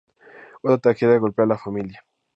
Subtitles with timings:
[0.63, 2.03] Otra tragedia golpea a la familia.